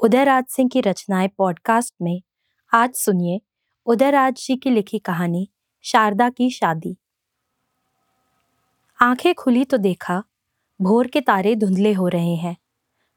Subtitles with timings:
[0.00, 2.22] उदयराज सिंह की रचनाएँ पॉडकास्ट में
[2.74, 3.40] आज सुनिए
[3.86, 5.50] उदयराज जी की लिखी कहानी,
[5.82, 6.96] शारदा की शादी।
[9.02, 10.24] आँखें खुली तो देखा,
[10.80, 12.56] भोर के तारे धुंधले हो रहे हैं।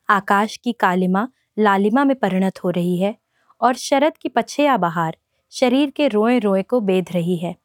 [0.09, 1.27] आकाश की कालिमा
[1.59, 3.17] लालिमा में परिणत हो रही है
[3.61, 5.17] और शरद की पछया बहार
[5.49, 7.55] शरीर के रोए रोए को बेध रही है।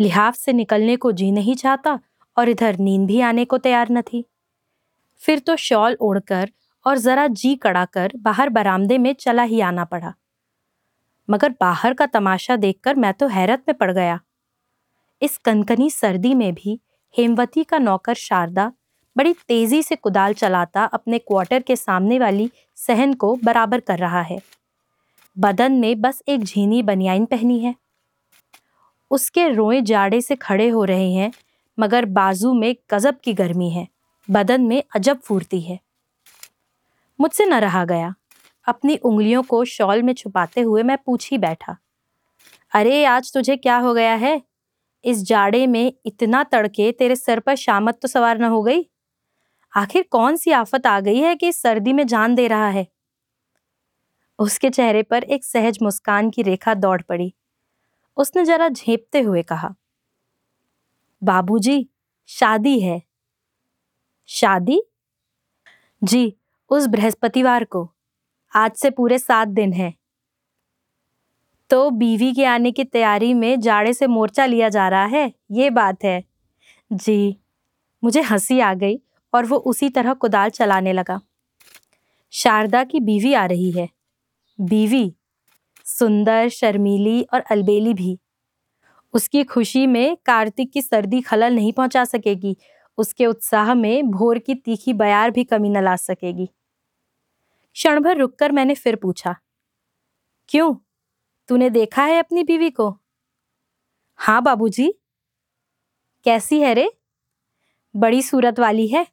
[0.00, 2.00] लिहाफ से निकलने को जी नहीं चाहता
[2.38, 4.24] और इधर नींद भी आने को तैयार न थी।
[5.16, 6.50] फिर तो शॉल ओढ़कर
[6.86, 10.14] और जरा जी कड़ा कर बाहर बरामदे में चला ही आना पड़ा।
[11.30, 14.20] मगर बाहर का तमाशा देखकर मैं तो हैरत में पड़ गया।
[15.22, 16.80] इस कनकनी सर्दी में भी
[17.18, 18.72] हेमवती का नौकर शारदा
[19.16, 24.22] बड़ी तेज़ी से कुदाल चलाता अपने क्वार्टर के सामने वाली सहन को बराबर कर रहा
[24.22, 24.38] है।
[25.38, 27.74] बदन में बस एक झीनी बनियाइन पहनी है।
[29.10, 31.32] उसके रोए जाड़े से खड़े हो रहे हैं,
[31.78, 33.88] मगर बाजू में गजब की गर्मी है।
[34.30, 35.78] बदन में अजब फूर्ती है।
[37.24, 38.14] मुझसे न रहा गया।
[38.68, 41.76] अपनी उंगलियों को शॉल में छुपाते हुए मैं पूछ ही बैठा।
[42.74, 44.42] अरे, आज तुझे क्या हो गया है?
[45.04, 48.90] इस जाड़े में इतना तड़के तेरे सर पर शामत तो सवार न हो गई?
[49.76, 52.86] आखिर कौन सी आफत आ गई है कि इस सर्दी में जान दे रहा है?
[54.38, 57.34] उसके चेहरे पर एक सहज मुस्कान की रेखा दौड़ पड़ी।
[58.16, 59.74] उसने जरा झेपते हुए कहा,
[61.24, 61.90] बाबूजी,
[62.26, 63.02] शादी है।
[64.26, 64.82] शादी?
[66.04, 66.36] जी।
[66.74, 67.92] उस बृहस्पतिवार को।
[68.56, 69.94] आज से पूरे सात दिन है।
[71.70, 75.70] तो बीवी के आने की तैयारी में जाड़े से मोर्चा लिया जा रहा है, ये
[75.70, 76.24] बात है।
[76.92, 77.36] जी,
[78.04, 79.00] मुझे हँसी आ गई
[79.34, 81.20] और वो उसी तरह कुदाल चलाने लगा।
[82.30, 83.88] शारदा की बीवी आ रही है।
[84.60, 85.14] बीवी,
[85.84, 88.18] सुंदर, शर्मीली और अलबेली भी।
[89.12, 92.56] उसकी खुशी में कार्तिक की सर्दी खलल नहीं पहुँचा सकेगी,
[92.98, 96.50] उसके उत्साह में भोर की तीखी बयार भी कमी न ला सकेगी।
[97.76, 99.34] क्षण भर रुककर मैंने फिर पूछा,
[100.48, 100.74] क्यों?
[101.48, 102.90] तूने देखा है अपनी बीवी को?
[104.20, 104.92] हाँ बाबूजी।
[106.26, 106.90] कैसी है रे?
[107.94, 109.06] बड़ी सूरत वाली है,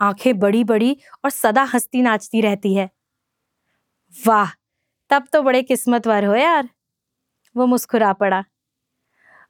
[0.00, 2.90] आँखें बड़ी बड़ी और सदा हंसती नाचती रहती है।
[4.14, 4.50] वाह,
[5.10, 6.68] तब तो बड़े किस्मतवर हो यार।
[7.56, 8.44] वो मुस्कुरा पड़ा।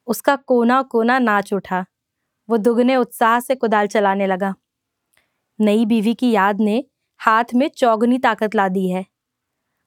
[0.09, 1.85] उसका कोना कोना नाच उठा।
[2.49, 4.55] वो दुगने उत्साह से कुदाल चलाने लगा।
[5.59, 6.85] नई बीवी की याद ने
[7.23, 9.05] हाथ में चौगनी ताकत ला दी है।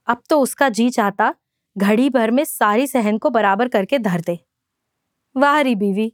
[0.08, 1.34] अब तो उसका जी चाहता
[1.76, 4.38] घड़ी भर में सारी सहन को बराबर करके धर दे।
[5.36, 6.12] वाह री बीवी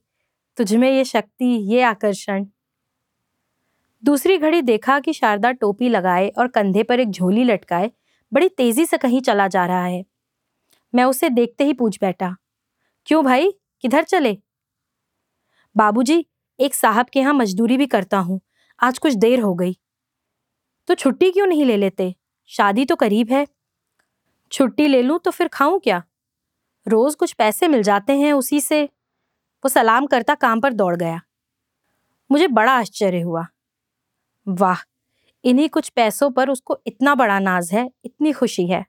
[0.57, 2.45] तुझमें ये शक्ति, ये आकर्षण।
[4.03, 7.91] दूसरी घड़ी देखा कि शारदा टोपी लगाए और कंधे पर एक झोली लटकाए,
[8.31, 10.03] बड़ी तेज़ी से कहीं चला जा रहा है।
[10.93, 12.35] मैं उसे देखते ही पूछ बैठा,
[13.07, 13.51] क्यों भाई,
[13.83, 14.37] किधर चले?
[15.75, 16.25] बाबूजी,
[16.59, 18.39] एक साहब के यहाँ मजदूरी भी करता हूँ,
[18.79, 19.77] आज कुछ देर हो गई।
[20.87, 22.15] तो छुट्टी क्यों नहीं ले लेते?
[22.45, 23.47] शादी तो करीब है।
[24.51, 26.03] छुट्टी ले लूँ तो फिर खाऊं क्या?
[26.87, 31.21] रोज कुछ पैसे मिल जाते हैं उसी से। वो सलाम करता काम पर दौड़ गया।
[32.31, 33.45] मुझे बड़ा आश्चर्य हुआ।
[34.47, 34.77] वाह,
[35.43, 38.85] इन्हीं कुछ पैसों पर उसको इतना बड़ा नाज है, इतनी खुशी है।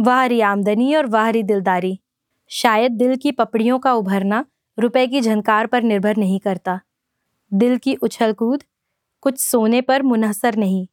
[0.00, 2.00] वाहरी आमदनी और वाहरी दिलदारी।
[2.48, 4.44] शायद दिल की पपड़ियों का उभरना
[4.78, 6.80] रुपए की झनकार पर निर्भर नहीं करता।
[7.52, 8.64] दिल की उछल कूद
[9.22, 10.86] कुछ सोने पर मुनहसर नहीं।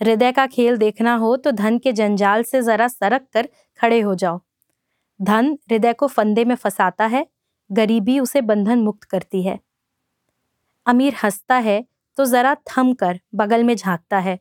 [0.00, 3.48] हृदय का खेल देखना हो तो धन के जंजाल से जरा सरक कर
[3.80, 4.40] खड़े हो जाओ।
[5.20, 7.26] धन हृदय को फंदे में फंसाता है,
[7.70, 9.58] गरीबी उसे बंधन मुक्त करती है।
[10.86, 11.84] अमीर हंसता है
[12.18, 14.38] तो जरा थम कर बगल में झांकता है,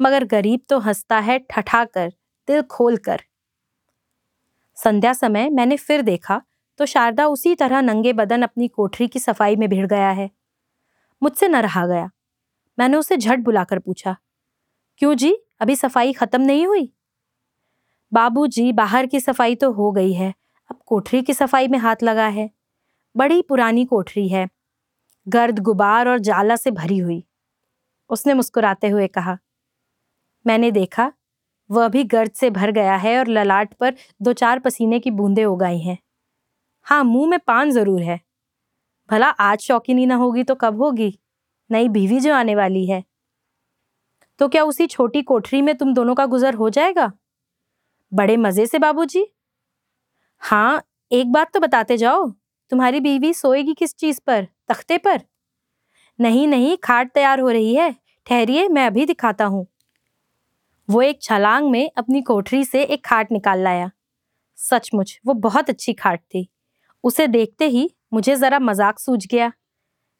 [0.00, 2.12] मगर गरीब तो हंसता है ठठा कर,
[2.48, 3.22] दिल खोल कर।
[4.76, 6.40] संध्या समय मैंने फिर देखा
[6.80, 10.30] तो शारदा उसी तरह नंगे बदन अपनी कोठरी की सफ़ाई में भिड़ गया है।
[11.22, 12.10] मुझसे न रहा गया।
[12.78, 14.16] मैंने उसे झट बुलाकर पूछा,
[15.00, 15.32] क्यों जी?
[15.60, 16.92] अभी सफ़ाई खत्म नहीं हुई?
[18.12, 20.32] बाबू जी, बाहर की सफ़ाई तो हो गई है।
[20.70, 22.48] अब कोठरी की सफ़ाई में हाथ लगा है।
[23.14, 24.48] बड़ी पुरानी कोठरी है।
[25.26, 27.22] गर्द, गुबार और जाला से भरी हुई।
[28.10, 29.38] उसने मुस्कुराते हुए कहा,
[30.46, 31.12] मैंने देखा,
[31.70, 35.44] वह भी गर्द से भर गया है और ललाट पर दो चार पसीने की बूंदें
[35.44, 35.98] उगाई हैं।
[36.86, 38.20] हाँ मुँह में पान ज़रूर है।
[39.10, 41.18] भला आज शौकीनी ना होगी तो कब होगी?
[41.72, 43.04] नई बीवी जो आने वाली है।
[44.38, 47.12] तो क्या उसी छोटी कोठरी में तुम दोनों का गुजर हो जाएगा?
[48.14, 49.26] बड़े मज़े से बाबूजी।
[50.38, 52.30] हाँ एक बात तो बताते जाओ,
[52.70, 55.20] तुम्हारी बीवी सोएगी किस चीज़ पर, तख्ते पर?
[56.20, 57.96] नहीं नहीं, खाट तैयार हो रही है,
[58.26, 59.66] ठहरिए, मैं अभी दिखाता हूँ।
[60.90, 63.90] वो एक छलांग में अपनी कोठरी से एक खाट निकाल लाया।
[64.56, 66.48] सचमुच, वो बहुत अच्छी खाट थी।
[67.04, 69.50] उसे देखते ही मुझे जरा मज़ाक सूझ गया।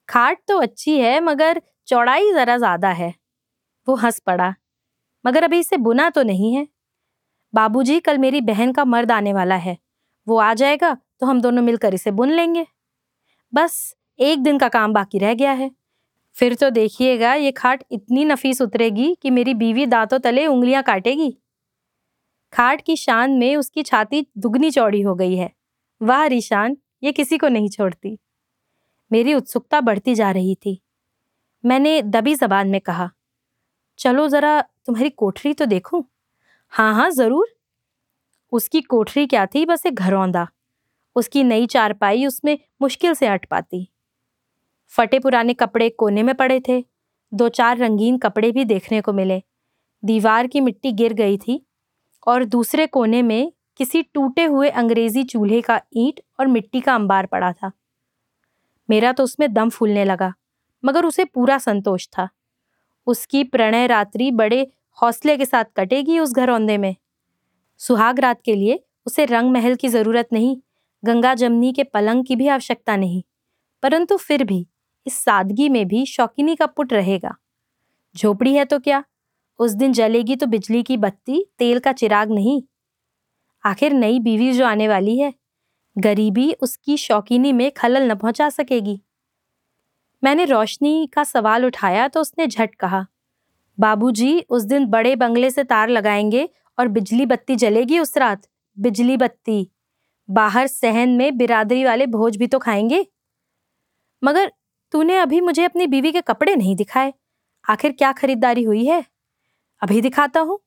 [0.08, 3.14] खाट तो अच्छी है, मगर चौड़ाई जरा ज़्यादा है।
[3.86, 4.54] वो हंस पड़ा।
[5.24, 6.66] मगर अभी इसे बुना तो नहीं है।
[7.54, 9.76] बाबूजी, कल मेरी बहन का मर्द आने वाला है।
[10.26, 12.66] वो आ जाएगा तो हम दोनों मिलकर इसे बुन लेंगे।
[13.52, 15.70] बस, एक दिन का काम बाकी रह गया है।
[16.36, 21.30] फिर तो देखिएगा, ये खाट इतनी नफीस उतरेगी कि मेरी बीवी दांतों तले उंगलियाँ काटेगी।
[22.52, 25.50] खाट की शान में उसकी छाती दुगनी चौड़ी हो गई है।
[26.00, 28.18] वाह, रिशान। ये किसी को नहीं छोड़ती।
[29.10, 30.80] मेरी उत्सुकता बढ़ती जा रही थी।
[31.64, 33.10] मैंने दबी जबान में कहा,
[33.98, 36.04] चलो जरा तुम्हारी कोठरी तो देखूँ?
[36.72, 37.54] हाँ हाँ ज़रूर।
[38.52, 39.64] उसकी कोठरी क्या थी?
[39.66, 40.46] बस एक घरौंदा।
[41.16, 43.88] उसकी नई चारपाई उसमें मुश्किल से अट पाती।
[44.92, 46.84] फटे पुराने कपड़े कोने में पड़े थे।
[47.32, 49.42] दो चार रंगीन कपड़े भी देखने को मिले।
[50.02, 51.64] दीवार की मिट्टी गिर गई थी
[52.26, 57.26] और दूसरे कोने में किसी टूटे हुए अंग्रेज़ी चूल्हे का ईंट और मिट्टी का अंबार
[57.26, 57.70] पड़ा था।
[58.88, 60.32] मेरा तो उसमें दम फूलने लगा,
[60.84, 62.28] मगर उसे पूरा संतोष था।
[63.06, 64.66] उसकी प्रणय रात्रि बड़े
[64.98, 66.94] हौसले के साथ कटेगी उस घरौंदे में।
[67.80, 70.56] सुहाग रात के लिए उसे रंग महल की ज़रूरत नहीं,
[71.02, 73.22] गंगा जमनी के पलंग की भी आवश्यकता नहीं,
[73.82, 74.66] परंतु फिर भी
[75.06, 77.34] इस सादगी में भी शौकीनी का पुट रहेगा।
[78.14, 79.02] झोपड़ी है तो क्या?
[79.60, 82.62] उस दिन जलेगी तो बिजली की बत्ती, तेल का चिराग नहीं
[83.64, 85.32] आखिर नई बीवी जो आने वाली है,
[85.96, 89.00] गरीबी उसकी शौकीनी में खलल न पहुँचा सकेगी।
[90.22, 93.06] मैंने रोशनी का सवाल उठाया तो उसने झट कहा,
[93.78, 96.48] बाबूजी, उस दिन बड़े बंगले से तार लगाएँगे
[96.78, 98.46] और बिजली बत्ती जलेगी उस रात,
[98.76, 99.70] बिजली बत्ती।
[100.28, 103.06] बाहर सहन में बिरादरी वाले भोज भी तो खाएँगे।
[104.22, 104.52] मगर
[104.92, 107.12] तूने अभी मुझे अपनी बीवी के कपड़े नहीं दिखाए,
[107.64, 109.04] आखिर क्या खरीदारी हुई है?
[109.82, 110.58] अभी दिखाता हूँ।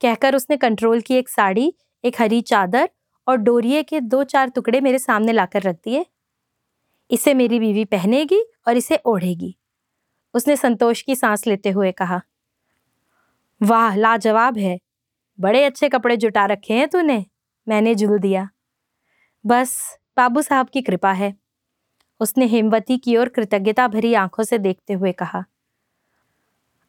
[0.00, 1.72] कहकर उसने कंट्रोल की एक साड़ी
[2.04, 2.88] एक हरी चादर
[3.26, 6.06] और डोरिये के दो चार टुकड़े मेरे सामने लाकर रख दिए
[7.10, 9.56] इसे मेरी बीवी पहनेगी और इसे ओढ़ेगी।
[10.34, 12.20] उसने संतोष की सांस लेते हुए कहा,
[13.62, 14.78] वाह, लाजवाब है।
[15.38, 17.24] बड़े अच्छे कपड़े जुटा रखे हैं तूने।
[17.68, 18.48] मैंने जुल दिया।
[19.44, 21.34] बस, बाबू साहब की कृपा है।
[22.20, 25.44] उसने हेमवती की ओर कृतज्ञता भरी आँखों से देखते हुए कहा,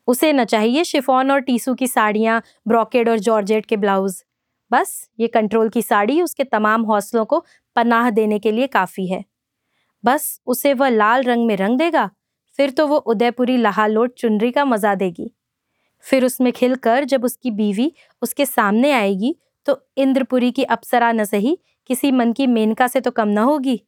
[0.08, 4.24] उसे न चाहिए शिफॉन और टीसू की साड़ियाँ, ब्रॉकेड और जॉर्जेट के ब्लाउज।
[4.72, 7.44] बस, ये कंट्रोल की साड़ी उसके तमाम हौसलों को
[7.76, 9.24] पनाह देने के लिए काफ़ी है।
[10.04, 12.10] बस, उसे वह लाल रंग में रंग देगा,
[12.60, 15.32] फिर तो वो उदयपुरी लहालोट चुनरी का मज़ा देगी।
[16.06, 17.92] फिर उसमें खिलकर जब उसकी बीवी
[18.22, 19.36] उसके सामने आएगी
[19.68, 21.58] तो इंद्रपुरी की अप्सरा न सही,
[21.90, 23.82] किसी मन की मेनका से तो कम न होगी।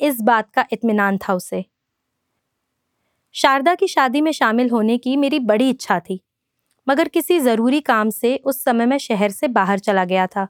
[0.00, 1.64] इस बात का इत्मीनान था उसे।
[3.34, 6.20] शारदा की शादी में शामिल होने की मेरी बड़ी इच्छा थी।
[6.88, 10.46] मगर किसी ज़रूरी काम से उस समय मैं शहर से बाहर चला गया था।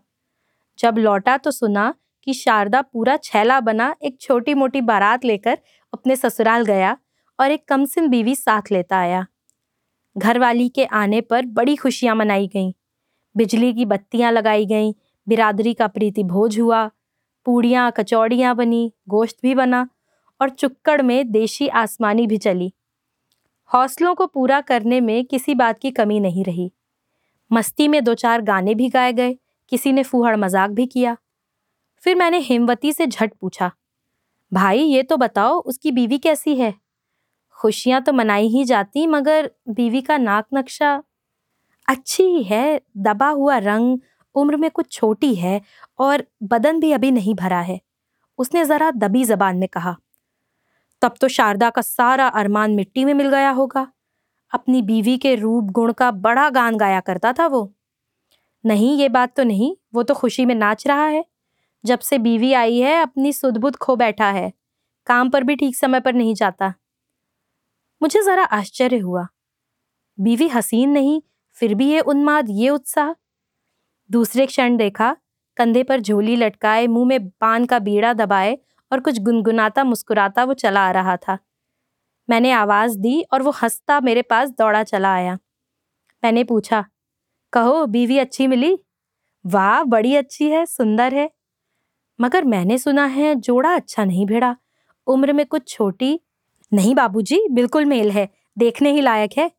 [0.79, 5.59] जब लौटा तो सुना कि शारदा पूरा छैला बना, एक छोटी मोटी बारात लेकर
[5.93, 6.97] अपने ससुराल गया
[7.39, 9.27] और एक कमसिन बीवी साथ लेता आया।
[10.17, 12.73] घरवाली के आने पर बड़ी खुशियाँ मनाई गईं।
[13.37, 14.93] बिजली की बत्तियाँ लगाई गईं,
[15.29, 16.91] बिरादरी का प्रीति भोज हुआ,
[17.47, 19.89] पूड़ियाँ, कचौड़ियाँ बनी, गोश्त भी बना
[20.41, 22.73] और चुक्कड़ में देशी आसमानी भी चली।
[23.71, 26.71] हौसलों को पूरा करने में किसी बात की कमी नहीं रही।
[27.51, 29.37] मस्ती में दो चार गाने भी गाए गए,
[29.73, 31.17] किसी ने फूहड़ मज़ाक भी किया।
[32.03, 33.71] फिर मैंने हेमवती से झट पूछा,
[34.53, 36.73] भाई, ये तो बताओ, उसकी बीवी कैसी है?
[37.59, 41.03] खुशियाँ तो मनाई ही जाती, मगर बीवी का नाक नक्शा
[41.89, 43.99] अच्छी है, दबा हुआ रंग,
[44.35, 45.61] उम्र में कुछ छोटी है
[45.99, 47.81] और बदन भी अभी नहीं भरा है।
[48.39, 49.97] उसने जरा दबी जबान में कहा
[51.05, 53.93] तब तो शारदा का सारा अरमान मिट्टी में मिल गया होगा।
[54.55, 57.75] अपनी बीवी के रूप गुण का बड़ा गान गाया करता था वो।
[58.67, 61.25] नहीं, ये बात तो नहीं, वो तो खुशी में नाच रहा है।
[61.85, 64.53] जब से बीवी आई है, अपनी सुदबुद खो बैठा है।
[65.07, 66.75] काम पर भी ठीक समय पर नहीं जाता।
[68.03, 69.27] मुझे जरा आश्चर्य हुआ।
[70.21, 73.15] बीवी हसीन नहीं, फिर भी ये उन्माद, ये उत्साह।
[74.11, 75.17] दूसरे क्षण देखा,
[75.57, 78.59] कंधे पर झोली लटकाए, मुँह में पान का बीड़ा दबाए
[78.95, 81.39] और कुछ गुनगुनाता मुस्कुराता वो चला आ रहा था।
[82.31, 85.39] मैंने आवाज़ दी और वो हंसता मेरे पास दौड़ा चला आया।
[86.25, 86.85] मैंने पूछा,
[87.53, 88.79] कहो, बीवी अच्छी मिली?
[89.47, 91.31] वाह, बड़ी अच्छी है, सुंदर है।
[92.21, 94.57] मगर मैंने सुना है, जोड़ा अच्छा नहीं भिड़ा।
[95.07, 96.21] उम्र में कुछ छोटी
[96.73, 99.51] नहीं बाबूजी, बिल्कुल मेल है, देखने ही लायक है।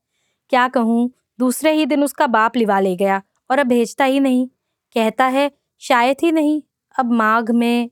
[0.50, 4.48] क्या कहूँ, दूसरे ही दिन उसका बाप लिवा ले गया और अब भेजता ही नहीं।
[4.96, 6.62] कहता है, शायद ही नहीं।
[7.00, 7.90] अब माघ में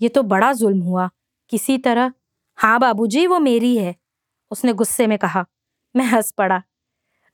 [0.00, 1.10] ये तो बड़ा जुल्म हुआ।
[1.50, 2.12] किसी तरह
[2.56, 3.96] हाँ बाबूजी, वो मेरी है,
[4.50, 5.46] उसने गुस्से में कहा।
[5.96, 6.62] मैं हंस पड़ा।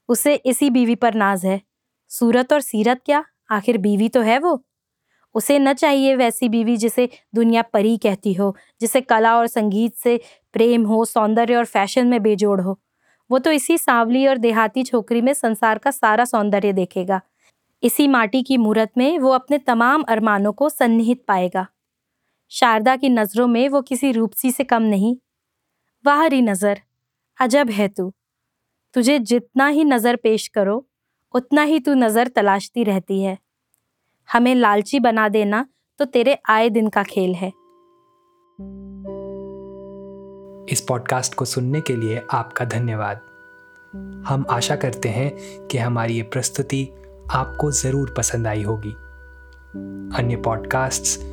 [0.09, 1.61] उसे इसी बीवी पर नाज है।
[2.09, 3.25] सूरत और सीरत क्या?
[3.51, 4.63] आखिर बीवी तो है वो।
[5.35, 10.21] उसे न चाहिए वैसी बीवी जिसे दुनिया परी कहती हो, जिसे कला और संगीत से
[10.53, 12.79] प्रेम हो, सौंदर्य और फ़ैशन में बेजोड़ हो।
[13.31, 17.21] वो तो इसी सांवली और देहाती छोकरी में संसार का सारा सौंदर्य देखेगा।
[17.83, 21.67] इसी माटी की मूरत में वो अपने तमाम अरमानों को सन्निहित पाएगा।
[22.53, 25.15] शारदा की नज़रों में वो किसी रूपसी से कम नहीं।
[26.05, 26.81] वाह री नज़र,
[27.39, 28.13] अजब है तू।
[28.93, 30.85] तुझे जितना ही नज़र पेश करो,
[31.33, 33.37] उतना ही तू नज़र तलाशती रहती है।
[34.29, 35.65] हमें लालची बना देना
[35.99, 37.47] तो तेरे आए दिन का खेल है।
[40.73, 43.17] इस पॉडकास्ट को सुनने के लिए आपका धन्यवाद।
[44.27, 45.31] हम आशा करते हैं
[45.67, 46.83] कि हमारी ये प्रस्तुति
[47.31, 48.93] आपको ज़रूर पसंद आई होगी।
[50.17, 51.32] अन्य पॉडकास्ट्स